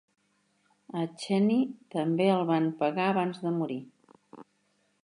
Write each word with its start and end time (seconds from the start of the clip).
A 1.01 1.03
Chaney 1.25 1.61
també 1.97 2.27
el 2.37 2.49
van 2.53 2.71
pegar 2.81 3.07
abans 3.13 3.45
de 3.47 3.57
morir. 3.61 3.81